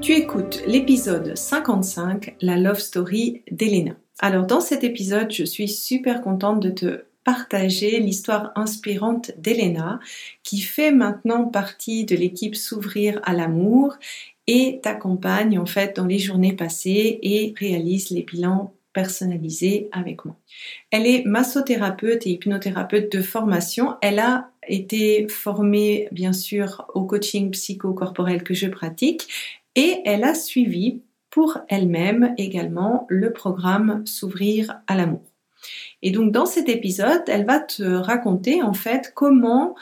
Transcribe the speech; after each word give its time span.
Tu 0.00 0.12
écoutes 0.12 0.62
l'épisode 0.66 1.36
55, 1.36 2.36
la 2.40 2.56
love 2.56 2.78
story 2.78 3.42
d'Elena. 3.50 3.92
Alors 4.18 4.46
dans 4.46 4.62
cet 4.62 4.82
épisode, 4.82 5.30
je 5.30 5.44
suis 5.44 5.68
super 5.68 6.22
contente 6.22 6.60
de 6.60 6.70
te 6.70 7.04
partager 7.22 8.00
l'histoire 8.00 8.50
inspirante 8.56 9.32
d'Elena 9.36 10.00
qui 10.42 10.62
fait 10.62 10.90
maintenant 10.90 11.44
partie 11.44 12.06
de 12.06 12.16
l'équipe 12.16 12.56
S'ouvrir 12.56 13.20
à 13.24 13.34
l'amour 13.34 13.98
et 14.46 14.80
t'accompagne 14.82 15.58
en 15.58 15.66
fait 15.66 15.96
dans 15.96 16.06
les 16.06 16.18
journées 16.18 16.56
passées 16.56 17.18
et 17.22 17.54
réalise 17.58 18.08
les 18.08 18.22
bilans 18.22 18.72
personnalisés 18.94 19.88
avec 19.92 20.24
moi. 20.24 20.34
Elle 20.90 21.06
est 21.06 21.24
massothérapeute 21.26 22.26
et 22.26 22.30
hypnothérapeute 22.30 23.12
de 23.12 23.22
formation. 23.22 23.96
Elle 24.00 24.18
a 24.18 24.50
été 24.66 25.28
formée 25.28 26.08
bien 26.10 26.32
sûr 26.32 26.86
au 26.94 27.04
coaching 27.04 27.50
psychocorporel 27.50 28.42
que 28.42 28.54
je 28.54 28.66
pratique 28.66 29.28
et 29.76 30.02
elle 30.04 30.24
a 30.24 30.34
suivi 30.34 31.02
pour 31.30 31.58
elle-même 31.68 32.34
également 32.38 33.06
le 33.08 33.32
programme 33.32 34.02
S'ouvrir 34.06 34.80
à 34.86 34.96
l'amour. 34.96 35.22
Et 36.02 36.10
donc 36.10 36.32
dans 36.32 36.46
cet 36.46 36.68
épisode, 36.68 37.22
elle 37.28 37.44
va 37.44 37.60
te 37.60 37.82
raconter 37.82 38.62
en 38.62 38.72
fait 38.72 39.12
comment 39.14 39.74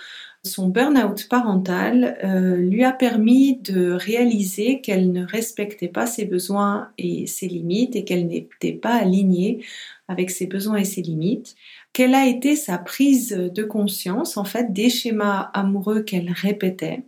son 0.45 0.69
burn-out 0.69 1.29
parental 1.29 2.17
euh, 2.25 2.57
lui 2.57 2.85
a 2.85 2.93
permis 2.93 3.57
de 3.57 3.91
réaliser 3.91 4.81
qu'elle 4.81 5.13
ne 5.13 5.25
respectait 5.25 5.89
pas 5.89 6.07
ses 6.07 6.25
besoins 6.25 6.91
et 6.97 7.27
ses 7.27 7.49
limites 7.49 7.97
et 7.97 8.05
qu'elle 8.05 8.27
n'était 8.27 8.73
pas 8.73 8.95
alignée 8.95 9.65
avec 10.07 10.31
ses 10.31 10.47
besoins 10.47 10.77
et 10.77 10.85
ses 10.85 11.03
limites. 11.03 11.55
Quelle 11.93 12.15
a 12.15 12.27
été 12.27 12.57
sa 12.57 12.79
prise 12.79 13.31
de 13.31 13.63
conscience 13.63 14.37
en 14.37 14.45
fait 14.45 14.73
des 14.73 14.91
schémas 14.91 15.51
amoureux 15.55 16.03
qu'elle 16.03 16.33
répétait 16.33 17.03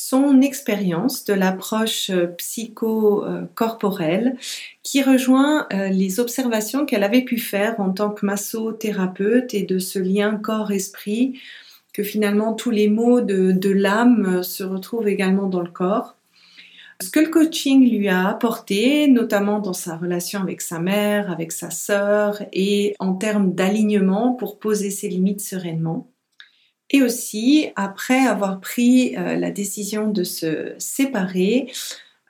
son 0.00 0.40
expérience 0.40 1.24
de 1.24 1.34
l'approche 1.34 2.10
euh, 2.10 2.26
psycho-corporelle 2.26 4.36
qui 4.82 5.02
rejoint 5.02 5.66
euh, 5.72 5.88
les 5.88 6.20
observations 6.20 6.86
qu'elle 6.86 7.02
avait 7.02 7.24
pu 7.24 7.38
faire 7.38 7.80
en 7.80 7.90
tant 7.90 8.10
que 8.10 8.24
massothérapeute 8.24 9.54
et 9.54 9.64
de 9.64 9.78
ce 9.78 9.98
lien 9.98 10.36
corps-esprit, 10.36 11.40
que 11.92 12.04
finalement 12.04 12.54
tous 12.54 12.70
les 12.70 12.88
mots 12.88 13.20
de, 13.20 13.70
l'âme 13.70 14.44
se 14.44 14.62
retrouvent 14.62 15.08
également 15.08 15.48
dans 15.48 15.62
le 15.62 15.70
corps. 15.70 16.16
Ce 17.02 17.10
que 17.10 17.20
le 17.20 17.28
coaching 17.28 17.90
lui 17.90 18.08
a 18.08 18.28
apporté, 18.28 19.08
notamment 19.08 19.58
dans 19.58 19.72
sa 19.72 19.96
relation 19.96 20.40
avec 20.40 20.60
sa 20.60 20.78
mère, 20.78 21.30
avec 21.30 21.52
sa 21.52 21.70
sœur 21.70 22.42
et 22.52 22.94
en 22.98 23.14
termes 23.14 23.52
d'alignement 23.52 24.34
pour 24.34 24.58
poser 24.58 24.90
ses 24.90 25.08
limites 25.08 25.40
sereinement. 25.40 26.08
Et 26.90 27.02
aussi, 27.02 27.68
après 27.76 28.26
avoir 28.26 28.60
pris 28.60 29.16
euh, 29.16 29.36
la 29.36 29.50
décision 29.50 30.10
de 30.10 30.24
se 30.24 30.74
séparer, 30.78 31.70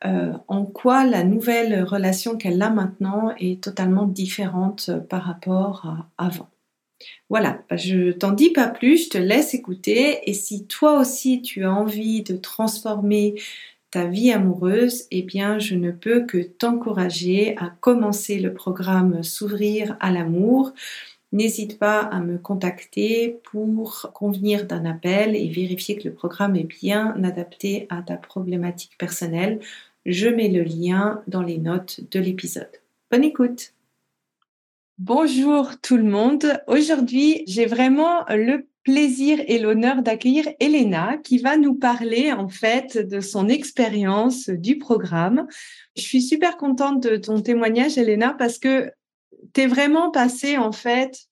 euh, 0.05 0.33
en 0.47 0.65
quoi 0.65 1.05
la 1.05 1.25
nouvelle 1.25 1.83
relation 1.83 2.37
qu'elle 2.37 2.63
a 2.63 2.71
maintenant 2.71 3.35
est 3.39 3.63
totalement 3.63 4.07
différente 4.07 4.91
euh, 4.91 4.99
par 4.99 5.25
rapport 5.25 5.87
à 6.19 6.27
avant. 6.27 6.49
Voilà, 7.29 7.63
je 7.73 8.13
t'en 8.13 8.33
dis 8.33 8.51
pas 8.51 8.69
plus, 8.69 9.05
je 9.05 9.11
te 9.11 9.19
laisse 9.19 9.55
écouter. 9.55 10.29
Et 10.29 10.35
si 10.35 10.67
toi 10.67 11.01
aussi 11.01 11.43
tu 11.43 11.65
as 11.65 11.73
envie 11.73 12.23
de 12.23 12.37
transformer 12.37 13.35
ta 13.91 14.07
vie 14.07 14.33
amoureuse, 14.33 15.07
eh 15.11 15.23
bien 15.23 15.59
je 15.59 15.75
ne 15.75 15.91
peux 15.91 16.27
que 16.27 16.39
t'encourager 16.39 17.57
à 17.59 17.71
commencer 17.81 18.39
le 18.39 18.53
programme 18.53 19.23
S'ouvrir 19.23 19.97
à 20.01 20.13
l'amour 20.13 20.73
N'hésite 21.31 21.79
pas 21.79 22.01
à 22.01 22.21
me 22.21 22.39
contacter 22.39 23.41
pour 23.51 24.11
convenir 24.15 24.67
d'un 24.67 24.87
appel 24.87 25.37
et 25.37 25.49
vérifier 25.49 25.99
que 25.99 26.09
le 26.09 26.15
programme 26.15 26.57
est 26.57 26.65
bien 26.65 27.23
adapté 27.23 27.87
à 27.91 28.01
ta 28.01 28.17
problématique 28.17 28.97
personnelle. 28.97 29.61
Je 30.07 30.29
mets 30.29 30.49
le 30.49 30.63
lien 30.63 31.23
dans 31.27 31.43
les 31.43 31.59
notes 31.59 32.01
de 32.11 32.19
l'épisode. 32.19 32.71
Bonne 33.11 33.25
écoute 33.25 33.75
Bonjour 34.97 35.79
tout 35.81 35.97
le 35.97 36.03
monde. 36.03 36.61
Aujourd'hui, 36.67 37.45
j'ai 37.47 37.67
vraiment 37.67 38.25
le 38.31 38.67
plaisir 38.83 39.39
et 39.47 39.59
l'honneur 39.59 40.03
d'accueillir 40.03 40.49
Elena 40.61 41.19
qui 41.19 41.39
va 41.39 41.59
nous 41.59 41.75
parler 41.75 42.33
en 42.33 42.49
fait 42.49 42.97
de 42.97 43.21
son 43.21 43.49
expérience 43.49 44.49
du 44.49 44.79
programme. 44.79 45.47
Je 45.95 46.03
suis 46.03 46.23
super 46.23 46.57
contente 46.57 47.03
de 47.03 47.17
ton 47.17 47.43
témoignage 47.43 47.99
Elena 47.99 48.35
parce 48.37 48.59
que 48.59 48.91
tu 49.53 49.63
es 49.63 49.67
vraiment 49.67 50.11
passé 50.11 50.59
en 50.59 50.73
fait 50.73 51.29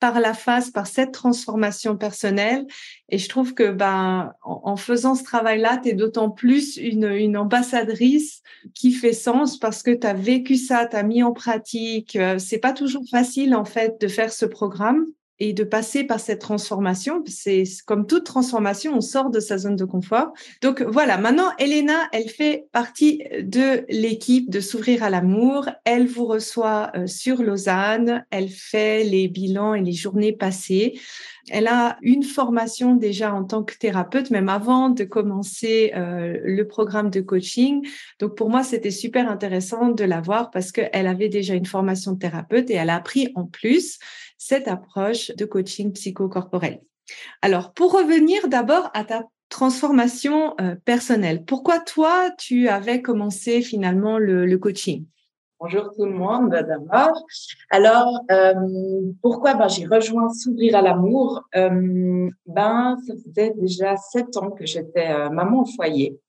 par 0.00 0.20
la 0.20 0.32
phase, 0.32 0.70
par 0.70 0.86
cette 0.86 1.12
transformation 1.12 1.96
personnelle. 1.96 2.66
Et 3.08 3.18
je 3.18 3.28
trouve 3.28 3.54
que 3.54 3.70
ben, 3.70 4.32
en, 4.42 4.76
faisant 4.76 5.14
ce 5.14 5.24
travail-là, 5.24 5.80
tu 5.82 5.88
es 5.88 5.92
d'autant 5.92 6.30
plus 6.30 6.76
une, 6.76 7.04
une, 7.04 7.36
ambassadrice 7.36 8.42
qui 8.74 8.92
fait 8.92 9.12
sens 9.12 9.58
parce 9.58 9.82
que 9.82 9.90
tu 9.90 10.06
as 10.06 10.14
vécu 10.14 10.56
ça, 10.56 10.86
tu 10.86 10.96
as 10.96 11.02
mis 11.02 11.22
en 11.22 11.32
pratique. 11.32 12.16
Euh, 12.16 12.38
c'est 12.38 12.58
pas 12.58 12.72
toujours 12.72 13.04
facile 13.10 13.54
en 13.54 13.64
fait 13.64 14.00
de 14.00 14.08
faire 14.08 14.32
ce 14.32 14.46
programme 14.46 15.04
et 15.40 15.52
de 15.52 15.64
passer 15.64 16.04
par 16.04 16.20
cette 16.20 16.40
transformation. 16.40 17.22
C'est 17.26 17.64
comme 17.86 18.06
toute 18.06 18.24
transformation, 18.24 18.96
on 18.96 19.00
sort 19.00 19.30
de 19.30 19.40
sa 19.40 19.58
zone 19.58 19.76
de 19.76 19.84
confort. 19.84 20.32
Donc 20.62 20.82
voilà, 20.82 21.16
maintenant, 21.18 21.50
Elena, 21.58 22.08
elle 22.12 22.28
fait 22.28 22.66
partie 22.72 23.22
de 23.40 23.84
l'équipe 23.88 24.50
de 24.50 24.60
S'ouvrir 24.60 25.02
à 25.02 25.10
l'amour. 25.10 25.68
Elle 25.84 26.06
vous 26.06 26.26
reçoit 26.26 26.90
euh, 26.94 27.06
sur 27.06 27.42
Lausanne. 27.42 28.24
Elle 28.30 28.48
fait 28.48 29.04
les 29.04 29.28
bilans 29.28 29.74
et 29.74 29.82
les 29.82 29.92
journées 29.92 30.32
passées. 30.32 30.98
Elle 31.50 31.66
a 31.66 31.98
une 32.02 32.22
formation 32.22 32.94
déjà 32.94 33.34
en 33.34 33.44
tant 33.44 33.62
que 33.62 33.74
thérapeute, 33.76 34.30
même 34.30 34.48
avant 34.48 34.90
de 34.90 35.04
commencer 35.04 35.92
euh, 35.94 36.38
le 36.44 36.66
programme 36.66 37.10
de 37.10 37.20
coaching. 37.20 37.86
Donc 38.18 38.36
pour 38.36 38.50
moi, 38.50 38.62
c'était 38.62 38.90
super 38.90 39.30
intéressant 39.30 39.88
de 39.88 40.04
la 40.04 40.20
voir 40.20 40.50
parce 40.50 40.72
qu'elle 40.72 41.06
avait 41.06 41.28
déjà 41.28 41.54
une 41.54 41.66
formation 41.66 42.12
de 42.12 42.18
thérapeute 42.18 42.70
et 42.70 42.74
elle 42.74 42.90
a 42.90 42.96
appris 42.96 43.30
en 43.34 43.44
plus 43.44 43.98
cette 44.38 44.68
approche 44.68 45.30
de 45.36 45.44
coaching 45.44 45.92
psychocorporel. 45.92 46.80
Alors, 47.42 47.72
pour 47.72 47.92
revenir 47.92 48.48
d'abord 48.48 48.90
à 48.94 49.04
ta 49.04 49.24
transformation 49.48 50.54
euh, 50.60 50.74
personnelle, 50.84 51.44
pourquoi 51.44 51.80
toi, 51.80 52.30
tu 52.38 52.68
avais 52.68 53.02
commencé 53.02 53.62
finalement 53.62 54.18
le, 54.18 54.56
coaching? 54.58 55.06
Bonjour 55.60 55.92
tout 55.94 56.04
le 56.04 56.12
monde, 56.12 56.50
d'abord. 56.50 57.24
Alors, 57.70 58.20
euh, 58.30 58.54
pourquoi 59.22 59.54
ben, 59.54 59.68
j'ai 59.68 59.86
rejoint 59.86 60.32
S'ouvrir 60.32 60.76
à 60.76 60.82
l'amour? 60.82 61.42
Euh, 61.56 62.30
Ben, 62.46 62.96
ça 63.06 63.14
faisait 63.24 63.54
déjà 63.56 63.96
sept 63.96 64.36
ans 64.36 64.50
que 64.50 64.64
j'étais 64.66 65.28
maman 65.30 65.62
au 65.62 65.66
foyer 65.66 66.20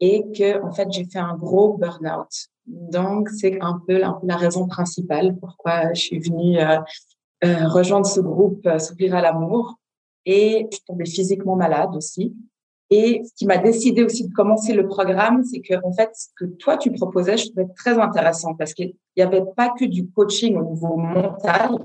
et 0.00 0.24
que, 0.32 0.62
en 0.62 0.72
fait, 0.72 0.88
j'ai 0.92 1.04
fait 1.04 1.18
un 1.18 1.34
gros 1.36 1.76
burn-out. 1.76 2.28
Donc, 2.66 3.28
c'est 3.30 3.58
un 3.60 3.80
peu 3.86 3.98
la, 3.98 4.36
raison 4.36 4.66
principale 4.66 5.36
pourquoi 5.40 5.92
je 5.94 6.00
suis 6.00 6.20
venue 6.20 6.58
euh, 7.44 7.68
rejoindre 7.68 8.06
ce 8.06 8.20
groupe 8.20 8.66
euh, 8.66 8.78
S'ouvrir 8.78 9.14
à 9.14 9.22
l'amour. 9.22 9.78
Et 10.24 10.66
je 10.72 10.78
tombais 10.86 11.06
physiquement 11.06 11.56
malade 11.56 11.90
aussi. 11.94 12.34
Et 12.90 13.22
ce 13.24 13.34
qui 13.34 13.46
m'a 13.46 13.58
décidé 13.58 14.02
aussi 14.02 14.26
de 14.28 14.32
commencer 14.32 14.72
le 14.72 14.86
programme, 14.86 15.44
c'est 15.44 15.60
que 15.60 15.74
en 15.84 15.92
fait, 15.92 16.10
ce 16.14 16.28
que 16.36 16.46
toi 16.46 16.76
tu 16.78 16.90
proposais, 16.92 17.36
je 17.36 17.46
trouvais 17.46 17.68
très 17.76 17.98
intéressant 17.98 18.54
parce 18.54 18.72
qu'il 18.72 18.94
n'y 19.16 19.22
avait 19.22 19.44
pas 19.56 19.70
que 19.78 19.84
du 19.84 20.08
coaching 20.10 20.56
au 20.56 20.64
niveau 20.64 20.96
mental, 20.96 21.78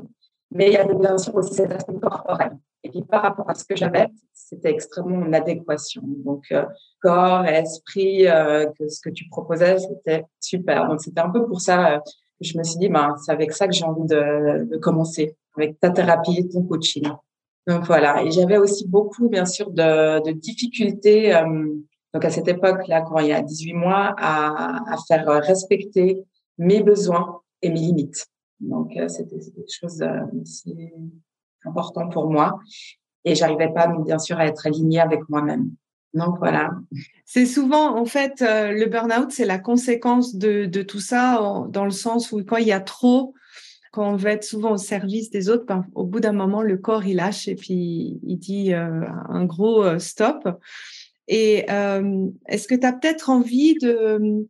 mais 0.51 0.67
il 0.67 0.73
y 0.73 0.77
avait 0.77 0.95
bien 0.95 1.17
sûr 1.17 1.35
aussi 1.35 1.55
cet 1.55 1.71
aspect 1.73 1.99
corporel. 1.99 2.57
Et 2.83 2.89
puis 2.89 3.01
par 3.01 3.21
rapport 3.21 3.49
à 3.49 3.55
ce 3.55 3.65
que 3.65 3.75
j'avais, 3.75 4.07
c'était 4.33 4.71
extrêmement 4.71 5.25
en 5.25 5.33
adéquation. 5.33 6.03
Donc 6.05 6.45
euh, 6.51 6.65
corps, 7.01 7.45
esprit, 7.45 8.27
euh, 8.27 8.67
que 8.77 8.87
ce 8.87 9.01
que 9.01 9.09
tu 9.09 9.27
proposais, 9.27 9.77
c'était 9.79 10.25
super. 10.39 10.87
Donc 10.87 11.01
c'était 11.01 11.21
un 11.21 11.29
peu 11.29 11.45
pour 11.45 11.59
ça 11.59 11.99
que 11.99 12.45
je 12.45 12.57
me 12.57 12.63
suis 12.63 12.77
dit, 12.79 12.89
ben, 12.89 13.15
c'est 13.23 13.31
avec 13.31 13.51
ça 13.51 13.67
que 13.67 13.73
j'ai 13.73 13.85
envie 13.85 14.07
de, 14.07 14.69
de 14.69 14.77
commencer 14.77 15.35
avec 15.57 15.79
ta 15.79 15.89
thérapie, 15.89 16.47
ton 16.49 16.63
coaching. 16.63 17.07
Donc 17.67 17.85
voilà, 17.85 18.23
et 18.23 18.31
j'avais 18.31 18.57
aussi 18.57 18.87
beaucoup, 18.87 19.29
bien 19.29 19.45
sûr, 19.45 19.71
de, 19.71 20.23
de 20.25 20.31
difficultés, 20.31 21.33
euh, 21.33 21.73
donc 22.13 22.25
à 22.25 22.29
cette 22.29 22.47
époque-là, 22.47 23.01
quand 23.01 23.19
il 23.19 23.27
y 23.27 23.33
a 23.33 23.41
18 23.41 23.73
mois, 23.73 24.13
à, 24.17 24.93
à 24.93 24.97
faire 25.07 25.25
respecter 25.41 26.23
mes 26.57 26.83
besoins 26.83 27.41
et 27.61 27.69
mes 27.69 27.79
limites. 27.79 28.27
Donc 28.59 28.95
euh, 28.97 29.07
c'était 29.07 29.39
quelque 29.39 29.71
chose 29.71 29.97
d'assez 29.97 30.93
important 31.65 32.09
pour 32.09 32.29
moi. 32.29 32.59
Et 33.25 33.35
j'arrivais 33.35 33.71
pas, 33.71 33.87
bien 33.87 34.19
sûr, 34.19 34.37
à 34.37 34.45
être 34.45 34.67
alignée 34.67 34.99
avec 34.99 35.27
moi-même. 35.29 35.71
Donc 36.13 36.37
voilà. 36.37 36.71
C'est 37.25 37.45
souvent, 37.45 37.97
en 37.97 38.05
fait, 38.05 38.41
euh, 38.41 38.71
le 38.71 38.85
burn-out, 38.85 39.31
c'est 39.31 39.45
la 39.45 39.57
conséquence 39.57 40.35
de, 40.35 40.65
de, 40.65 40.81
tout 40.83 40.99
ça, 40.99 41.65
dans 41.69 41.85
le 41.85 41.91
sens 41.91 42.31
où 42.31 42.43
quand 42.43 42.57
il 42.57 42.67
y 42.67 42.73
a 42.73 42.81
trop, 42.81 43.33
quand 43.93 44.11
on 44.11 44.15
veut 44.15 44.31
être 44.31 44.43
souvent 44.43 44.71
au 44.71 44.77
service 44.77 45.29
des 45.29 45.49
autres, 45.49 45.65
ben, 45.67 45.85
au 45.93 46.03
bout 46.03 46.19
d'un 46.19 46.31
moment, 46.31 46.63
le 46.63 46.77
corps, 46.77 47.05
il 47.05 47.17
lâche 47.17 47.47
et 47.47 47.53
puis 47.53 48.19
il 48.23 48.37
dit 48.37 48.73
euh, 48.73 49.05
un 49.29 49.45
gros 49.45 49.83
euh, 49.83 49.99
stop. 49.99 50.49
Et 51.27 51.67
est-ce 52.47 52.67
que 52.67 52.75
tu 52.75 52.85
as 52.85 52.91
peut-être 52.91 53.29
envie 53.29 53.75
de, 53.75 54.45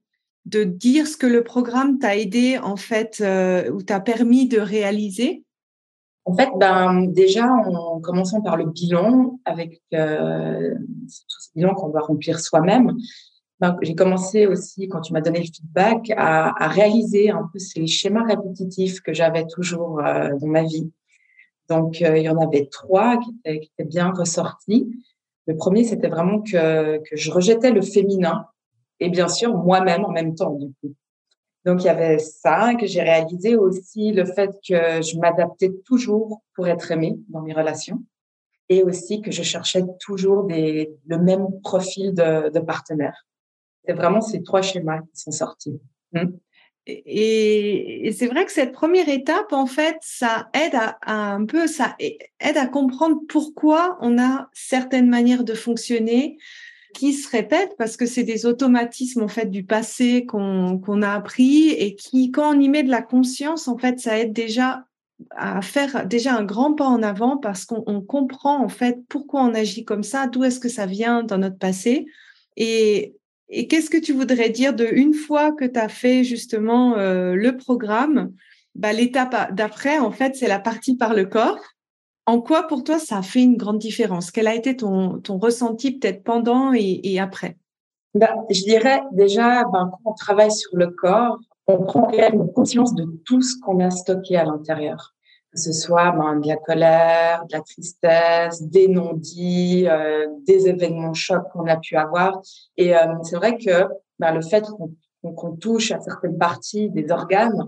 de 0.45 0.63
dire 0.63 1.05
ce 1.05 1.17
que 1.17 1.27
le 1.27 1.43
programme 1.43 1.99
t'a 1.99 2.17
aidé, 2.17 2.57
en 2.57 2.77
fait, 2.77 3.23
ou 3.71 3.83
t'a 3.83 3.99
permis 3.99 4.47
de 4.47 4.59
réaliser? 4.59 5.43
En 6.25 6.35
fait, 6.35 6.49
ben, 6.57 7.05
déjà, 7.07 7.45
en 7.45 7.99
commençant 7.99 8.41
par 8.41 8.55
le 8.55 8.65
bilan, 8.65 9.39
avec 9.45 9.81
euh, 9.93 10.73
tout 10.73 11.39
ce 11.39 11.49
bilan 11.53 11.75
qu'on 11.75 11.89
doit 11.89 12.01
remplir 12.01 12.39
soi-même, 12.39 12.95
j'ai 13.81 13.95
commencé 13.95 14.47
aussi, 14.47 14.87
quand 14.87 15.01
tu 15.01 15.13
m'as 15.13 15.21
donné 15.21 15.39
le 15.39 15.45
feedback, 15.45 16.11
à, 16.17 16.67
réaliser 16.67 17.29
un 17.29 17.49
peu 17.51 17.59
ces 17.59 17.87
schémas 17.87 18.25
répétitifs 18.25 19.01
que 19.01 19.13
j'avais 19.13 19.45
toujours 19.45 19.99
euh, 19.99 20.29
dans 20.39 20.47
ma 20.47 20.63
vie. 20.63 20.91
Donc, 21.69 22.01
euh, 22.01 22.17
il 22.17 22.23
y 22.23 22.29
en 22.29 22.37
avait 22.37 22.67
trois 22.71 23.17
qui 23.17 23.35
étaient, 23.45 23.85
bien 23.85 24.11
ressortis. 24.11 24.91
Le 25.47 25.55
premier, 25.55 25.83
c'était 25.83 26.09
vraiment 26.09 26.41
que, 26.41 27.01
je 27.11 27.31
rejetais 27.31 27.71
le 27.71 27.81
féminin 27.81 28.47
et 28.99 29.09
bien 29.09 29.27
sûr 29.27 29.55
moi-même 29.55 30.05
en 30.05 30.11
même 30.11 30.35
temps, 30.35 30.51
du 30.51 30.67
coup. 30.81 30.93
Donc, 31.65 31.83
il 31.83 31.85
y 31.85 31.89
avait 31.89 32.19
ça 32.19 32.75
que 32.75 32.85
j'ai 32.85 33.01
réalisé 33.01 33.55
aussi, 33.55 34.11
le 34.11 34.25
fait 34.25 34.51
que 34.67 35.01
je 35.01 35.17
m'adaptais 35.17 35.71
toujours 35.85 36.41
pour 36.55 36.67
être 36.67 36.91
aimée 36.91 37.17
dans 37.29 37.41
mes 37.41 37.53
relations 37.53 38.03
et 38.67 38.83
aussi 38.83 39.21
que 39.21 39.31
je 39.31 39.43
cherchais 39.43 39.83
toujours 39.99 40.47
le 40.49 41.17
même 41.17 41.47
profil 41.61 42.13
de 42.13 42.59
partenaire. 42.59 43.25
C'est 43.85 43.93
vraiment 43.93 44.21
ces 44.21 44.43
trois 44.43 44.61
schémas 44.61 44.99
qui 44.99 45.21
sont 45.21 45.31
sortis. 45.31 45.79
Hmm. 46.13 46.31
Et, 46.85 48.13
c'est 48.17 48.27
vrai 48.27 48.45
que 48.45 48.51
cette 48.51 48.73
première 48.73 49.07
étape, 49.07 49.53
en 49.53 49.65
fait, 49.65 49.95
ça 50.01 50.49
aide 50.53 50.75
à, 50.75 50.97
à, 51.01 51.33
un 51.33 51.45
peu, 51.45 51.67
ça 51.67 51.95
aide 51.99 52.57
à 52.57 52.67
comprendre 52.67 53.21
pourquoi 53.29 53.97
on 54.01 54.21
a 54.21 54.49
certaines 54.53 55.09
manières 55.09 55.45
de 55.45 55.53
fonctionner, 55.53 56.37
qui 56.93 57.13
se 57.13 57.29
répètent 57.29 57.75
parce 57.77 57.97
que 57.97 58.05
c'est 58.05 58.23
des 58.23 58.45
automatismes 58.45 59.23
en 59.23 59.27
fait 59.27 59.47
du 59.49 59.63
passé 59.63 60.25
qu'on 60.25 61.01
a 61.01 61.11
appris 61.11 61.69
et 61.69 61.95
qui, 61.95 62.31
quand 62.31 62.55
on 62.55 62.59
y 62.59 62.69
met 62.69 62.83
de 62.83 62.91
la 62.91 63.01
conscience, 63.01 63.67
en 63.67 63.77
fait, 63.77 63.99
ça 63.99 64.17
aide 64.19 64.31
déjà 64.31 64.85
à 65.35 65.61
faire 65.61 66.05
déjà 66.05 66.35
un 66.35 66.43
grand 66.43 66.73
pas 66.73 66.87
en 66.87 67.01
avant 67.01 67.37
parce 67.37 67.65
qu'on 67.65 68.01
comprend 68.01 68.63
en 68.63 68.67
fait 68.67 68.99
pourquoi 69.09 69.43
on 69.43 69.53
agit 69.53 69.85
comme 69.85 70.03
ça, 70.03 70.27
d'où 70.27 70.43
est-ce 70.43 70.59
que 70.59 70.69
ça 70.69 70.85
vient 70.85 71.23
dans 71.23 71.37
notre 71.37 71.57
passé 71.57 72.05
et, 72.57 73.15
et 73.53 73.67
qu'est-ce 73.67 73.89
que 73.89 73.97
tu 73.97 74.13
voudrais 74.13 74.49
dire 74.49 74.73
de 74.73 74.85
une 74.85 75.13
fois 75.13 75.51
que 75.51 75.65
tu 75.65 75.79
as 75.79 75.89
fait 75.89 76.23
justement 76.23 76.97
euh, 76.97 77.35
le 77.35 77.55
programme, 77.55 78.33
bah, 78.75 78.93
l'étape 78.93 79.53
d'après 79.53 79.99
en 79.99 80.11
fait 80.11 80.35
c'est 80.35 80.47
la 80.47 80.59
partie 80.59 80.97
par 80.97 81.13
le 81.13 81.25
corps. 81.25 81.59
En 82.25 82.41
quoi 82.41 82.63
pour 82.67 82.83
toi 82.83 82.99
ça 82.99 83.17
a 83.17 83.21
fait 83.21 83.43
une 83.43 83.57
grande 83.57 83.77
différence? 83.77 84.31
Quel 84.31 84.47
a 84.47 84.55
été 84.55 84.75
ton, 84.75 85.21
ressenti 85.27 85.91
peut-être 85.91 86.23
pendant 86.23 86.73
et, 86.73 87.19
après? 87.19 87.57
Ben, 88.15 88.33
Je 88.49 88.63
dirais 88.63 89.01
déjà, 89.11 89.63
ben, 89.65 89.91
quand 89.91 90.11
on 90.11 90.13
travaille 90.13 90.51
sur 90.51 90.75
le 90.75 90.87
corps, 90.87 91.39
on 91.67 91.83
prend 91.83 92.07
réellement 92.07 92.47
conscience 92.47 92.95
de 92.95 93.05
tout 93.25 93.41
ce 93.41 93.55
qu'on 93.61 93.79
a 93.79 93.89
stocké 93.89 94.35
à 94.35 94.45
l'intérieur. 94.45 95.12
Que 95.53 95.59
ce 95.59 95.71
soit 95.71 96.11
ben, 96.11 96.39
de 96.39 96.47
la 96.47 96.57
colère, 96.57 97.45
de 97.45 97.53
la 97.55 97.61
tristesse, 97.61 98.61
des 98.63 98.87
non-dits, 98.87 99.87
euh, 99.87 100.27
des 100.47 100.67
événements 100.67 101.13
chocs 101.13 101.47
qu'on 101.51 101.67
a 101.67 101.77
pu 101.77 101.95
avoir. 101.95 102.41
Et 102.75 102.95
euh, 102.95 102.99
c'est 103.23 103.35
vrai 103.35 103.57
que 103.57 103.87
ben, 104.19 104.33
le 104.33 104.41
fait 104.41 104.65
qu'on 105.21 105.55
touche 105.55 105.91
à 105.91 105.99
certaines 105.99 106.37
parties 106.37 106.89
des 106.89 107.11
organes, 107.11 107.67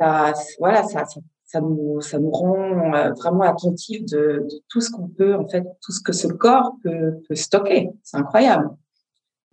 ça, 0.00 0.32
voilà, 0.58 0.82
ça, 0.84 1.04
ça 1.04 1.20
ça 1.52 1.60
nous, 1.60 2.00
ça 2.00 2.18
nous 2.18 2.30
rend 2.30 2.94
euh, 2.94 3.12
vraiment 3.12 3.42
attentifs 3.42 4.04
de, 4.06 4.46
de 4.50 4.62
tout 4.70 4.80
ce 4.80 4.90
qu'on 4.90 5.08
peut, 5.08 5.34
en 5.34 5.46
fait, 5.46 5.64
tout 5.82 5.92
ce 5.92 6.00
que 6.00 6.12
ce 6.12 6.26
corps 6.26 6.72
peut, 6.82 7.20
peut 7.28 7.34
stocker. 7.34 7.90
C'est 8.02 8.16
incroyable. 8.16 8.70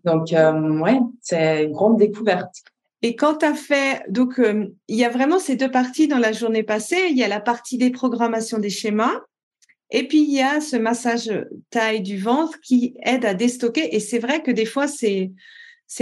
Donc, 0.06 0.32
euh, 0.32 0.80
ouais, 0.80 1.00
c'est 1.22 1.66
une 1.66 1.74
grande 1.74 1.98
découverte. 1.98 2.56
Et 3.02 3.16
quand 3.16 3.38
tu 3.38 3.46
as 3.46 3.54
fait, 3.54 4.04
donc, 4.10 4.40
euh, 4.40 4.68
il 4.88 4.98
y 4.98 5.06
a 5.06 5.10
vraiment 5.10 5.40
ces 5.40 5.56
deux 5.56 5.72
parties 5.72 6.08
dans 6.08 6.18
la 6.18 6.34
journée 6.34 6.64
passée. 6.64 7.08
Il 7.10 7.18
y 7.18 7.24
a 7.24 7.28
la 7.28 7.40
partie 7.40 7.78
des 7.78 7.92
programmations 7.92 8.58
des 8.58 8.70
schémas. 8.70 9.22
Et 9.92 10.08
puis, 10.08 10.20
il 10.20 10.32
y 10.32 10.42
a 10.42 10.62
ce 10.62 10.76
massage 10.76 11.32
taille 11.70 12.02
du 12.02 12.18
ventre 12.18 12.60
qui 12.62 12.96
aide 13.04 13.26
à 13.26 13.34
déstocker. 13.34 13.96
Et 13.96 14.00
c'est 14.00 14.20
vrai 14.20 14.44
que 14.44 14.52
des 14.52 14.66
fois, 14.66 14.88
c'est, 14.88 15.32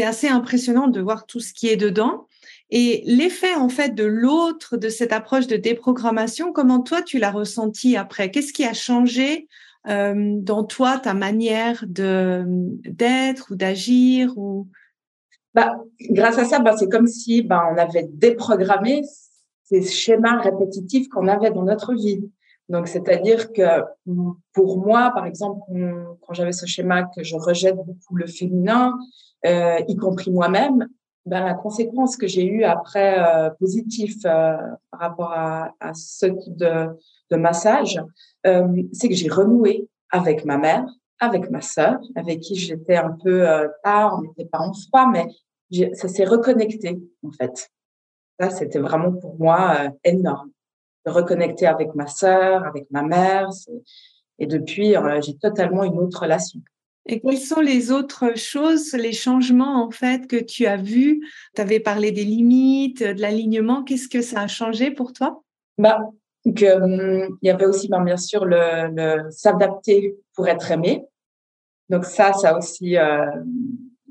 assez 0.03 0.27
impressionnant 0.27 0.87
de 0.87 0.99
voir 0.99 1.25
tout 1.25 1.39
ce 1.39 1.53
qui 1.53 1.67
est 1.67 1.77
dedans. 1.77 2.27
Et 2.69 3.03
l'effet 3.05 3.55
en 3.55 3.69
fait 3.69 3.95
de 3.95 4.03
l'autre, 4.03 4.75
de 4.75 4.89
cette 4.89 5.13
approche 5.13 5.47
de 5.47 5.55
déprogrammation, 5.55 6.51
comment 6.51 6.81
toi 6.81 7.01
tu 7.01 7.17
l'as 7.19 7.31
ressenti 7.31 7.95
après? 7.95 8.29
Qu'est-ce 8.29 8.51
qui 8.51 8.65
a 8.65 8.73
changé 8.73 9.47
euh, 9.87 10.33
dans 10.41 10.65
toi, 10.65 10.99
ta 10.99 11.13
manière 11.13 11.85
d'être 11.87 13.51
ou 13.51 13.55
d'agir 13.55 14.37
ou 14.37 14.67
bah, 15.57 15.75
grâce 16.11 16.37
à 16.37 16.45
ça, 16.45 16.59
bah, 16.59 16.77
c'est 16.77 16.87
comme 16.87 17.07
si 17.07 17.41
bah, 17.41 17.67
on 17.73 17.77
avait 17.79 18.07
déprogrammé 18.13 19.01
ces 19.63 19.81
schémas 19.81 20.39
répétitifs 20.39 21.09
qu'on 21.09 21.27
avait 21.27 21.49
dans 21.49 21.63
notre 21.63 21.95
vie. 21.95 22.29
Donc, 22.69 22.87
c'est-à-dire 22.87 23.51
que 23.53 23.81
pour 24.53 24.77
moi, 24.85 25.11
par 25.15 25.25
exemple, 25.25 25.61
quand 26.21 26.33
j'avais 26.33 26.51
ce 26.51 26.67
schéma 26.67 27.05
que 27.15 27.23
je 27.23 27.35
rejette 27.35 27.75
beaucoup 27.75 28.15
le 28.15 28.27
féminin, 28.27 28.99
euh, 29.47 29.79
y 29.87 29.95
compris 29.95 30.29
moi-même, 30.29 30.87
ben, 31.25 31.43
la 31.43 31.55
conséquence 31.55 32.17
que 32.17 32.27
j'ai 32.27 32.45
eue 32.45 32.63
après 32.63 33.17
euh, 33.17 33.49
positif 33.59 34.13
euh, 34.25 34.57
par 34.91 34.99
rapport 34.99 35.31
à, 35.33 35.71
à, 35.79 35.95
ce 35.95 36.27
type 36.27 36.55
de, 36.55 36.87
de 37.31 37.35
massage, 37.35 37.99
euh, 38.45 38.83
c'est 38.93 39.09
que 39.09 39.15
j'ai 39.15 39.29
renoué 39.29 39.89
avec 40.11 40.45
ma 40.45 40.59
mère, 40.59 40.85
avec 41.19 41.49
ma 41.49 41.61
sœur, 41.61 41.99
avec 42.15 42.41
qui 42.41 42.55
j'étais 42.55 42.95
un 42.95 43.17
peu 43.23 43.49
euh, 43.49 43.67
pas, 43.83 44.13
on 44.15 44.21
n'était 44.21 44.45
pas 44.45 44.59
en 44.59 44.73
froid, 44.73 45.07
mais 45.11 45.25
ça 45.93 46.07
s'est 46.07 46.25
reconnecté 46.25 46.99
en 47.23 47.31
fait. 47.31 47.69
Ça, 48.39 48.49
c'était 48.49 48.79
vraiment 48.79 49.13
pour 49.13 49.37
moi 49.39 49.77
euh, 49.79 49.89
énorme 50.03 50.51
de 51.05 51.11
reconnecter 51.11 51.65
avec 51.67 51.95
ma 51.95 52.07
sœur, 52.07 52.65
avec 52.65 52.89
ma 52.91 53.01
mère. 53.01 53.49
Et 54.39 54.45
depuis, 54.45 54.93
j'ai 55.25 55.37
totalement 55.37 55.83
une 55.83 55.97
autre 55.97 56.21
relation. 56.21 56.59
Et 57.07 57.21
quelles 57.21 57.37
sont 57.37 57.61
les 57.61 57.91
autres 57.91 58.37
choses, 58.37 58.91
les 58.93 59.13
changements 59.13 59.81
en 59.81 59.89
fait 59.89 60.27
que 60.27 60.35
tu 60.35 60.65
as 60.65 60.75
vus? 60.75 61.25
Tu 61.55 61.61
avais 61.61 61.79
parlé 61.79 62.11
des 62.11 62.25
limites, 62.25 63.01
de 63.01 63.21
l'alignement. 63.21 63.83
Qu'est-ce 63.83 64.09
que 64.09 64.21
ça 64.21 64.41
a 64.41 64.47
changé 64.47 64.91
pour 64.91 65.13
toi? 65.13 65.41
Bah, 65.77 66.01
que, 66.43 66.75
hum, 66.75 67.37
Il 67.41 67.47
y 67.47 67.49
avait 67.49 67.65
aussi 67.65 67.87
ben, 67.87 68.03
bien 68.03 68.17
sûr 68.17 68.43
le, 68.43 68.89
le 68.93 69.31
s'adapter 69.31 70.17
pour 70.35 70.47
être 70.49 70.69
aimé. 70.69 71.05
Donc 71.89 72.03
ça, 72.03 72.33
ça 72.33 72.49
a 72.49 72.57
aussi 72.57 72.97
euh, 72.97 73.25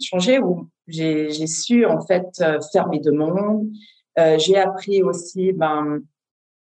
changé 0.01 0.39
j'ai 0.89 1.47
su 1.47 1.85
en 1.85 2.01
fait 2.01 2.27
euh, 2.41 2.59
faire 2.73 2.89
mes 2.89 3.01
demandes. 3.01 3.69
Euh, 4.19 4.39
j'ai 4.39 4.57
appris 4.57 5.03
aussi 5.03 5.53
ben, 5.53 6.01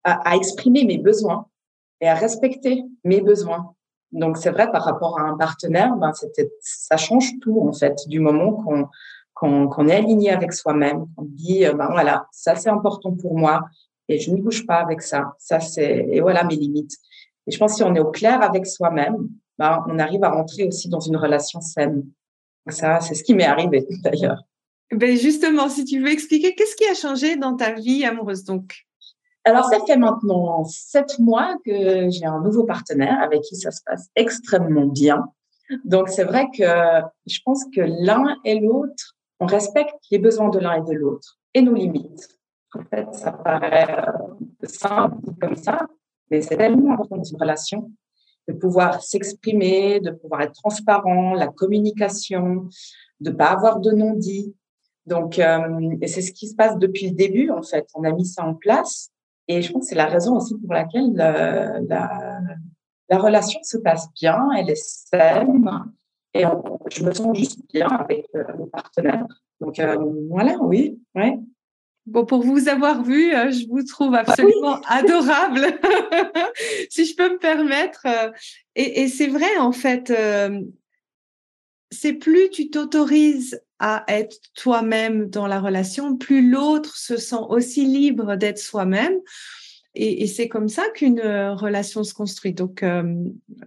à, 0.04 0.30
à 0.30 0.36
exprimer 0.36 0.84
mes 0.84 0.98
besoins 0.98 1.46
et 2.00 2.08
à 2.08 2.14
respecter 2.14 2.84
mes 3.04 3.20
besoins. 3.20 3.74
Donc 4.12 4.36
c'est 4.38 4.50
vrai 4.50 4.70
par 4.70 4.84
rapport 4.84 5.18
à 5.20 5.22
un 5.22 5.36
partenaire, 5.36 5.94
ben 5.96 6.12
c'était 6.12 6.50
ça 6.60 6.96
change 6.96 7.38
tout 7.40 7.60
en 7.60 7.72
fait 7.72 7.96
du 8.08 8.18
moment 8.18 8.52
qu'on 8.52 8.88
qu'on 9.34 9.68
qu'on 9.68 9.88
est 9.88 9.94
aligné 9.96 10.30
avec 10.30 10.52
soi-même, 10.52 11.06
qu'on 11.14 11.24
dit 11.24 11.64
euh, 11.64 11.74
ben 11.74 11.88
voilà 11.90 12.26
ça 12.32 12.56
c'est 12.56 12.70
important 12.70 13.12
pour 13.12 13.38
moi 13.38 13.64
et 14.08 14.18
je 14.18 14.32
ne 14.32 14.40
bouge 14.40 14.66
pas 14.66 14.76
avec 14.76 15.00
ça. 15.02 15.34
Ça 15.38 15.60
c'est 15.60 16.08
et 16.10 16.20
voilà 16.20 16.42
mes 16.44 16.56
limites. 16.56 16.96
Et 17.46 17.52
je 17.52 17.58
pense 17.58 17.72
que 17.72 17.76
si 17.78 17.82
on 17.84 17.94
est 17.94 18.00
au 18.00 18.10
clair 18.10 18.42
avec 18.42 18.66
soi-même, 18.66 19.28
ben 19.58 19.84
on 19.88 19.98
arrive 19.98 20.24
à 20.24 20.30
rentrer 20.30 20.66
aussi 20.66 20.88
dans 20.88 21.00
une 21.00 21.16
relation 21.16 21.60
saine. 21.60 22.04
Ça 22.70 23.00
c'est 23.00 23.14
ce 23.14 23.24
qui 23.24 23.34
m'est 23.34 23.46
arrivé 23.46 23.86
d'ailleurs. 24.02 24.42
Ben 24.92 25.16
justement, 25.16 25.68
si 25.68 25.84
tu 25.84 26.00
veux 26.00 26.10
expliquer, 26.10 26.54
qu'est-ce 26.54 26.74
qui 26.74 26.84
a 26.86 26.94
changé 26.94 27.36
dans 27.36 27.56
ta 27.56 27.72
vie 27.72 28.04
amoureuse 28.04 28.44
donc? 28.44 28.86
Alors, 29.44 29.64
ça 29.64 29.78
fait 29.86 29.96
maintenant 29.96 30.64
sept 30.64 31.18
mois 31.18 31.56
que 31.64 32.10
j'ai 32.10 32.26
un 32.26 32.40
nouveau 32.40 32.64
partenaire 32.64 33.22
avec 33.22 33.40
qui 33.40 33.56
ça 33.56 33.70
se 33.70 33.80
passe 33.84 34.08
extrêmement 34.14 34.86
bien. 34.86 35.24
Donc, 35.84 36.08
c'est 36.08 36.24
vrai 36.24 36.48
que 36.56 36.64
je 37.26 37.38
pense 37.44 37.64
que 37.74 37.80
l'un 37.80 38.36
et 38.44 38.60
l'autre, 38.60 39.16
on 39.38 39.46
respecte 39.46 39.94
les 40.10 40.18
besoins 40.18 40.50
de 40.50 40.58
l'un 40.58 40.74
et 40.74 40.82
de 40.82 40.92
l'autre 40.92 41.38
et 41.54 41.62
nos 41.62 41.74
limites. 41.74 42.38
En 42.74 42.82
fait, 42.84 43.12
ça 43.14 43.32
paraît 43.32 43.96
euh, 43.98 44.66
simple 44.66 45.16
comme 45.40 45.56
ça, 45.56 45.86
mais 46.30 46.42
c'est 46.42 46.56
tellement 46.56 46.92
important 46.92 47.16
dans 47.16 47.24
une 47.24 47.40
relation. 47.40 47.90
De 48.48 48.52
pouvoir 48.52 49.02
s'exprimer, 49.02 50.00
de 50.00 50.10
pouvoir 50.10 50.42
être 50.42 50.54
transparent, 50.54 51.34
la 51.34 51.48
communication, 51.48 52.68
de 53.20 53.30
pas 53.30 53.48
avoir 53.48 53.80
de 53.80 53.92
non-dit. 53.92 54.54
Donc, 55.06 55.38
euh, 55.38 55.96
et 56.00 56.06
c'est 56.06 56.22
ce 56.22 56.32
qui 56.32 56.48
se 56.48 56.54
passe 56.54 56.78
depuis 56.78 57.08
le 57.08 57.14
début, 57.14 57.50
en 57.50 57.62
fait. 57.62 57.86
On 57.94 58.04
a 58.04 58.12
mis 58.12 58.26
ça 58.26 58.44
en 58.44 58.54
place. 58.54 59.10
Et 59.48 59.62
je 59.62 59.72
pense 59.72 59.82
que 59.82 59.88
c'est 59.88 59.94
la 59.96 60.06
raison 60.06 60.36
aussi 60.36 60.56
pour 60.56 60.72
laquelle 60.72 61.12
la, 61.14 61.80
la, 61.80 63.18
relation 63.18 63.58
se 63.64 63.78
passe 63.78 64.08
bien, 64.14 64.48
elle 64.56 64.70
est 64.70 64.76
saine. 64.76 65.68
Et 66.34 66.44
je 66.90 67.04
me 67.04 67.12
sens 67.12 67.36
juste 67.36 67.60
bien 67.72 67.88
avec 67.88 68.26
euh, 68.36 68.44
mon 68.56 68.66
partenaire. 68.66 69.26
Donc, 69.60 69.80
euh, 69.80 69.96
voilà, 70.28 70.56
oui, 70.60 71.00
ouais. 71.16 71.36
Bon, 72.06 72.24
pour 72.24 72.42
vous 72.42 72.68
avoir 72.68 73.02
vu, 73.02 73.34
euh, 73.34 73.50
je 73.50 73.68
vous 73.68 73.82
trouve 73.82 74.14
absolument 74.14 74.80
adorable, 74.88 75.60
si 77.00 77.06
je 77.06 77.16
peux 77.16 77.32
me 77.32 77.38
permettre. 77.38 78.02
Euh, 78.04 78.30
et, 78.74 79.08
c'est 79.08 79.28
vrai, 79.28 79.56
en 79.56 79.72
fait, 79.72 80.10
euh, 80.10 80.60
c'est 81.90 82.12
plus 82.12 82.50
tu 82.50 82.68
t'autorises 82.68 83.62
à 83.78 84.04
être 84.08 84.36
toi-même 84.54 85.30
dans 85.30 85.46
la 85.46 85.60
relation, 85.60 86.16
plus 86.16 86.50
l'autre 86.50 86.96
se 86.98 87.16
sent 87.16 87.42
aussi 87.48 87.86
libre 87.86 88.36
d'être 88.36 88.58
soi-même. 88.58 89.14
Et, 89.96 90.28
c'est 90.28 90.48
comme 90.48 90.68
ça 90.68 90.84
qu'une 90.94 91.18
euh, 91.18 91.52
relation 91.52 92.04
se 92.04 92.14
construit. 92.14 92.52
Donc, 92.52 92.84
euh, 92.84 93.02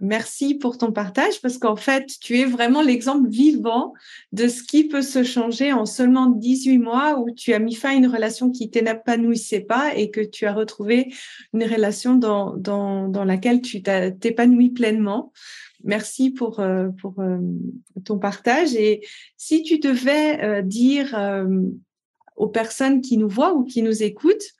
merci 0.00 0.54
pour 0.54 0.78
ton 0.78 0.90
partage 0.90 1.38
parce 1.42 1.58
qu'en 1.58 1.76
fait, 1.76 2.06
tu 2.18 2.38
es 2.38 2.46
vraiment 2.46 2.80
l'exemple 2.80 3.28
vivant 3.28 3.92
de 4.32 4.48
ce 4.48 4.62
qui 4.62 4.88
peut 4.88 5.02
se 5.02 5.22
changer 5.22 5.74
en 5.74 5.84
seulement 5.84 6.26
18 6.26 6.78
mois 6.78 7.18
où 7.18 7.30
tu 7.30 7.52
as 7.52 7.58
mis 7.58 7.74
fin 7.74 7.90
à 7.90 7.94
une 7.94 8.06
relation 8.06 8.50
qui 8.50 8.70
t'épanouissait 8.70 9.60
pas 9.60 9.94
et 9.94 10.10
que 10.10 10.22
tu 10.22 10.46
as 10.46 10.54
retrouvé 10.54 11.12
une 11.52 11.64
relation 11.64 12.14
dans, 12.14 13.24
laquelle 13.26 13.60
tu 13.60 13.82
t'épanouis 13.82 14.70
pleinement. 14.70 15.30
Merci 15.82 16.30
pour, 16.30 16.60
euh, 16.60 16.88
pour 17.02 17.16
ton 18.06 18.18
partage. 18.18 18.74
Et 18.74 19.02
si 19.36 19.62
tu 19.62 19.78
devais 19.78 20.62
dire 20.62 21.14
aux 22.36 22.48
personnes 22.48 23.02
qui 23.02 23.18
nous 23.18 23.28
voient 23.28 23.52
ou 23.52 23.64
qui 23.64 23.82
nous 23.82 24.02
écoutent, 24.02 24.54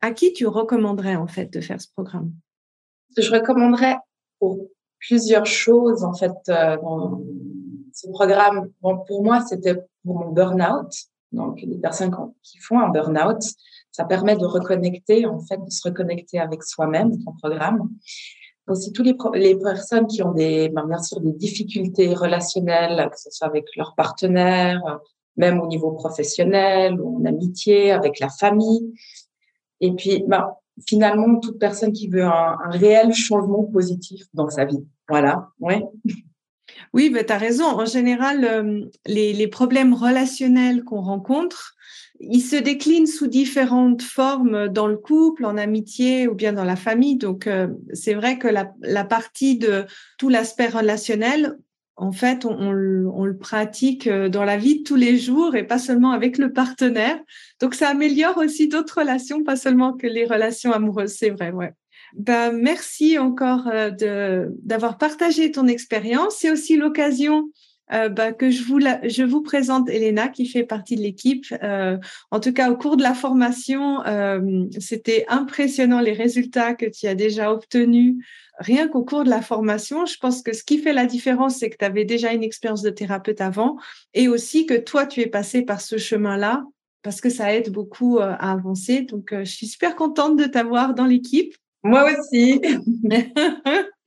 à 0.00 0.12
qui 0.12 0.32
tu 0.32 0.46
recommanderais 0.46 1.16
en 1.16 1.26
fait 1.26 1.52
de 1.52 1.60
faire 1.60 1.80
ce 1.80 1.88
programme? 1.94 2.32
Je 3.16 3.30
recommanderais 3.30 3.96
pour 4.38 4.58
plusieurs 4.98 5.46
choses 5.46 6.04
en 6.04 6.14
fait 6.14 6.32
euh, 6.48 6.76
ce 7.92 8.08
programme. 8.08 8.70
Bon, 8.80 8.98
pour 9.06 9.22
moi, 9.22 9.40
c'était 9.40 9.76
pour 10.04 10.18
mon 10.18 10.30
burn-out. 10.30 10.92
Donc, 11.32 11.60
les 11.62 11.78
personnes 11.78 12.14
qui 12.42 12.58
font 12.58 12.80
un 12.80 12.88
burn-out, 12.88 13.42
ça 13.92 14.04
permet 14.04 14.36
de 14.36 14.46
reconnecter, 14.46 15.26
en 15.26 15.40
fait, 15.40 15.58
de 15.58 15.70
se 15.70 15.86
reconnecter 15.86 16.38
avec 16.40 16.62
soi-même, 16.62 17.12
ton 17.24 17.32
programme. 17.32 17.88
Aussi, 18.66 18.92
tous 18.92 19.02
les, 19.02 19.16
les 19.34 19.56
personnes 19.58 20.06
qui 20.06 20.22
ont 20.22 20.32
des, 20.32 20.68
ben, 20.68 20.86
bien 20.86 21.02
sûr, 21.02 21.20
des 21.20 21.32
difficultés 21.32 22.14
relationnelles, 22.14 23.08
que 23.10 23.18
ce 23.18 23.30
soit 23.30 23.48
avec 23.48 23.66
leur 23.76 23.94
partenaire, 23.94 25.00
même 25.36 25.60
au 25.60 25.66
niveau 25.66 25.92
professionnel 25.92 27.00
ou 27.00 27.20
en 27.20 27.24
amitié, 27.24 27.92
avec 27.92 28.18
la 28.20 28.28
famille. 28.28 28.92
Et 29.80 29.92
puis, 29.92 30.24
bah, 30.26 30.60
finalement, 30.86 31.38
toute 31.38 31.58
personne 31.58 31.92
qui 31.92 32.08
veut 32.08 32.24
un, 32.24 32.56
réel 32.70 33.12
changement 33.12 33.64
positif 33.64 34.24
dans 34.34 34.48
sa 34.50 34.64
vie. 34.64 34.84
Voilà, 35.08 35.48
ouais. 35.60 35.82
Oui, 36.92 37.10
ben, 37.10 37.24
tu 37.24 37.32
as 37.32 37.38
raison. 37.38 37.64
En 37.64 37.84
général, 37.84 38.44
euh, 38.44 38.84
les, 39.06 39.48
problèmes 39.48 39.92
relationnels 39.92 40.82
qu'on 40.82 41.02
rencontre, 41.02 41.74
ils 42.20 42.40
se 42.40 42.56
déclinent 42.56 43.06
sous 43.06 43.26
différentes 43.26 44.02
formes 44.02 44.68
dans 44.68 44.86
le 44.86 44.96
couple, 44.96 45.44
en 45.44 45.56
amitié 45.56 46.26
ou 46.26 46.34
bien 46.34 46.52
dans 46.52 46.64
la 46.64 46.76
famille. 46.76 47.16
Donc, 47.16 47.46
euh, 47.46 47.68
c'est 47.92 48.14
vrai 48.14 48.38
que 48.38 48.48
la, 48.48 49.04
partie 49.04 49.58
de 49.58 49.84
tout 50.18 50.28
l'aspect 50.28 50.68
relationnel, 50.68 51.58
en 52.00 52.12
fait, 52.12 52.46
on, 52.46 52.72
le 52.72 53.36
pratique 53.38 54.06
euh, 54.06 54.30
dans 54.30 54.44
la 54.44 54.56
vie 54.56 54.78
de 54.78 54.84
tous 54.84 54.96
les 54.96 55.18
jours 55.18 55.54
et 55.54 55.66
pas 55.66 55.78
seulement 55.78 56.12
avec 56.12 56.38
le 56.38 56.50
partenaire. 56.50 57.20
Donc, 57.60 57.74
ça 57.74 57.88
améliore 57.88 58.38
aussi 58.38 58.68
d'autres 58.68 59.00
relations, 59.00 59.44
pas 59.44 59.56
seulement 59.56 59.92
que 59.92 60.06
les 60.06 60.24
relations 60.24 60.72
amoureuses. 60.72 61.12
C'est 61.12 61.28
vrai, 61.28 61.50
ouais. 61.50 61.74
Ben, 62.14 62.52
merci 62.52 63.18
encore 63.18 63.68
euh, 63.68 64.46
d'avoir 64.62 64.96
partagé 64.96 65.52
ton 65.52 65.66
expérience. 65.66 66.36
C'est 66.38 66.50
aussi 66.50 66.78
l'occasion 66.78 67.50
euh, 67.92 68.08
bah, 68.08 68.32
que 68.32 68.50
je 68.50 68.62
vous, 68.62 68.80
je 68.80 69.22
vous 69.22 69.42
présente 69.42 69.88
Elena 69.88 70.28
qui 70.28 70.46
fait 70.46 70.64
partie 70.64 70.96
de 70.96 71.02
l'équipe. 71.02 71.46
Euh, 71.62 71.98
en 72.30 72.40
tout 72.40 72.52
cas, 72.52 72.70
au 72.70 72.76
cours 72.76 72.96
de 72.96 73.02
la 73.02 73.14
formation, 73.14 74.04
euh, 74.06 74.64
c'était 74.78 75.24
impressionnant 75.28 76.00
les 76.00 76.12
résultats 76.12 76.74
que 76.74 76.86
tu 76.86 77.06
as 77.06 77.14
déjà 77.14 77.52
obtenus. 77.52 78.16
Rien 78.58 78.88
qu'au 78.88 79.04
cours 79.04 79.24
de 79.24 79.30
la 79.30 79.42
formation, 79.42 80.06
je 80.06 80.16
pense 80.18 80.42
que 80.42 80.52
ce 80.52 80.62
qui 80.62 80.78
fait 80.78 80.92
la 80.92 81.06
différence, 81.06 81.56
c'est 81.56 81.70
que 81.70 81.76
tu 81.78 81.84
avais 81.84 82.04
déjà 82.04 82.32
une 82.32 82.42
expérience 82.42 82.82
de 82.82 82.90
thérapeute 82.90 83.40
avant 83.40 83.76
et 84.14 84.28
aussi 84.28 84.66
que 84.66 84.74
toi, 84.74 85.06
tu 85.06 85.20
es 85.20 85.26
passé 85.26 85.62
par 85.62 85.80
ce 85.80 85.96
chemin-là 85.96 86.64
parce 87.02 87.20
que 87.20 87.30
ça 87.30 87.54
aide 87.54 87.72
beaucoup 87.72 88.18
à 88.18 88.34
avancer. 88.34 89.02
Donc, 89.02 89.30
je 89.32 89.50
suis 89.50 89.66
super 89.66 89.96
contente 89.96 90.36
de 90.36 90.44
t'avoir 90.44 90.94
dans 90.94 91.06
l'équipe. 91.06 91.54
Moi 91.82 92.10
aussi. 92.12 92.60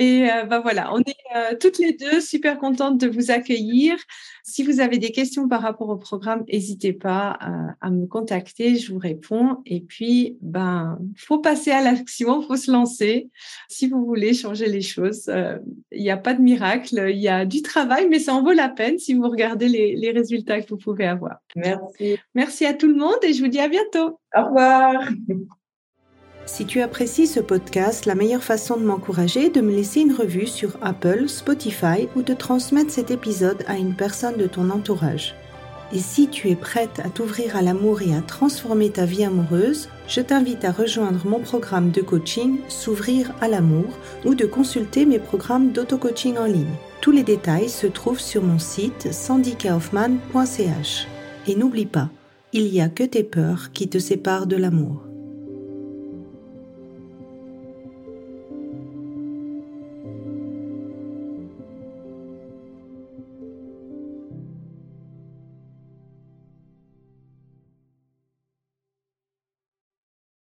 Et 0.00 0.28
euh, 0.28 0.44
bah 0.44 0.58
voilà, 0.58 0.92
on 0.92 0.98
est 0.98 1.36
euh, 1.36 1.56
toutes 1.60 1.78
les 1.78 1.92
deux 1.92 2.20
super 2.20 2.58
contentes 2.58 2.98
de 2.98 3.06
vous 3.06 3.30
accueillir. 3.30 3.96
Si 4.42 4.64
vous 4.64 4.80
avez 4.80 4.98
des 4.98 5.12
questions 5.12 5.48
par 5.48 5.62
rapport 5.62 5.88
au 5.88 5.96
programme, 5.96 6.44
n'hésitez 6.48 6.92
pas 6.92 7.38
euh, 7.42 7.72
à, 7.80 7.90
me 7.90 8.06
contacter, 8.06 8.74
je 8.74 8.92
vous 8.92 8.98
réponds. 8.98 9.58
Et 9.66 9.80
puis, 9.80 10.36
ben, 10.40 10.98
faut 11.16 11.38
passer 11.38 11.70
à 11.70 11.80
l'action, 11.80 12.42
faut 12.42 12.56
se 12.56 12.72
lancer. 12.72 13.30
Si 13.68 13.88
vous 13.88 14.04
voulez 14.04 14.34
changer 14.34 14.66
les 14.66 14.82
choses, 14.82 15.32
il 15.92 16.02
n'y 16.02 16.10
a 16.10 16.16
pas 16.16 16.34
de 16.34 16.42
miracle, 16.42 17.06
il 17.08 17.20
y 17.20 17.28
a 17.28 17.44
du 17.44 17.62
travail, 17.62 18.08
mais 18.10 18.18
ça 18.18 18.34
en 18.34 18.42
vaut 18.42 18.52
la 18.52 18.68
peine 18.68 18.98
si 18.98 19.14
vous 19.14 19.28
regardez 19.28 19.68
les, 19.68 19.94
les 19.94 20.10
résultats 20.10 20.60
que 20.60 20.68
vous 20.68 20.76
pouvez 20.76 21.06
avoir. 21.06 21.38
Merci. 21.54 22.16
Merci 22.34 22.66
à 22.66 22.74
tout 22.74 22.88
le 22.88 22.96
monde 22.96 23.18
et 23.22 23.32
je 23.32 23.42
vous 23.42 23.48
dis 23.48 23.60
à 23.60 23.68
bientôt. 23.68 24.18
Au 24.36 24.44
revoir. 24.44 25.08
Si 26.46 26.66
tu 26.66 26.82
apprécies 26.82 27.26
ce 27.26 27.40
podcast, 27.40 28.04
la 28.04 28.14
meilleure 28.14 28.44
façon 28.44 28.76
de 28.76 28.84
m'encourager 28.84 29.46
est 29.46 29.54
de 29.54 29.62
me 29.62 29.74
laisser 29.74 30.00
une 30.00 30.14
revue 30.14 30.46
sur 30.46 30.76
Apple, 30.82 31.28
Spotify 31.28 32.08
ou 32.14 32.22
de 32.22 32.34
transmettre 32.34 32.90
cet 32.90 33.10
épisode 33.10 33.64
à 33.66 33.78
une 33.78 33.94
personne 33.94 34.36
de 34.36 34.46
ton 34.46 34.68
entourage. 34.70 35.34
Et 35.92 35.98
si 35.98 36.28
tu 36.28 36.50
es 36.50 36.56
prête 36.56 37.00
à 37.02 37.08
t'ouvrir 37.08 37.56
à 37.56 37.62
l'amour 37.62 38.02
et 38.02 38.14
à 38.14 38.20
transformer 38.20 38.90
ta 38.90 39.06
vie 39.06 39.24
amoureuse, 39.24 39.88
je 40.06 40.20
t'invite 40.20 40.64
à 40.64 40.72
rejoindre 40.72 41.26
mon 41.26 41.40
programme 41.40 41.90
de 41.90 42.02
coaching 42.02 42.58
S'ouvrir 42.68 43.32
à 43.40 43.48
l'amour 43.48 43.86
ou 44.24 44.34
de 44.34 44.44
consulter 44.44 45.06
mes 45.06 45.18
programmes 45.18 45.72
d'auto-coaching 45.72 46.36
en 46.36 46.46
ligne. 46.46 46.66
Tous 47.00 47.10
les 47.10 47.22
détails 47.22 47.68
se 47.68 47.86
trouvent 47.86 48.20
sur 48.20 48.42
mon 48.42 48.58
site 48.58 49.12
sandykaufman.ch. 49.12 51.06
Et 51.46 51.54
n'oublie 51.54 51.86
pas, 51.86 52.10
il 52.52 52.70
n'y 52.70 52.80
a 52.80 52.88
que 52.88 53.04
tes 53.04 53.24
peurs 53.24 53.72
qui 53.72 53.88
te 53.88 53.98
séparent 53.98 54.46
de 54.46 54.56
l'amour. 54.56 55.13